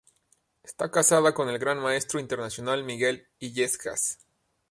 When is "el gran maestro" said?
1.47-2.19